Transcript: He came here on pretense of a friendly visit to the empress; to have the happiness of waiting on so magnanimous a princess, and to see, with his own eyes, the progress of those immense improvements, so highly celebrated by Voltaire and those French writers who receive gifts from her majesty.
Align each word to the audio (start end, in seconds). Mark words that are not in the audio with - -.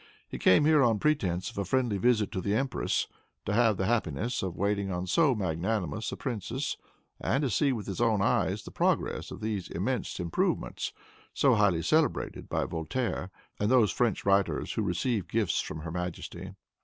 He 0.27 0.39
came 0.39 0.65
here 0.65 0.81
on 0.81 0.97
pretense 0.97 1.51
of 1.51 1.59
a 1.59 1.63
friendly 1.63 1.99
visit 1.99 2.31
to 2.31 2.41
the 2.41 2.55
empress; 2.55 3.07
to 3.45 3.53
have 3.53 3.77
the 3.77 3.85
happiness 3.85 4.41
of 4.41 4.57
waiting 4.57 4.91
on 4.91 5.05
so 5.05 5.35
magnanimous 5.35 6.11
a 6.11 6.17
princess, 6.17 6.75
and 7.19 7.43
to 7.43 7.51
see, 7.51 7.71
with 7.71 7.85
his 7.85 8.01
own 8.01 8.19
eyes, 8.19 8.63
the 8.63 8.71
progress 8.71 9.29
of 9.29 9.41
those 9.41 9.69
immense 9.69 10.19
improvements, 10.19 10.91
so 11.35 11.53
highly 11.53 11.83
celebrated 11.83 12.49
by 12.49 12.65
Voltaire 12.65 13.29
and 13.59 13.69
those 13.69 13.91
French 13.91 14.25
writers 14.25 14.73
who 14.73 14.81
receive 14.81 15.27
gifts 15.27 15.61
from 15.61 15.81
her 15.81 15.91
majesty. 15.91 16.55